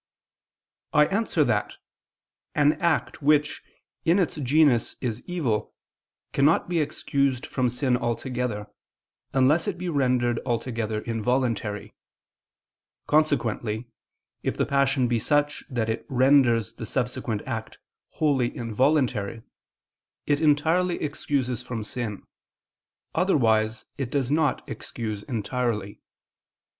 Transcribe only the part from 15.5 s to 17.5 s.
that it renders the subsequent